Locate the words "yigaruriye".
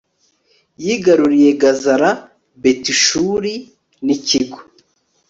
0.83-1.51